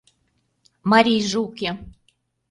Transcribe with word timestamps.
Марийже 0.91 1.37
уке. 1.45 1.69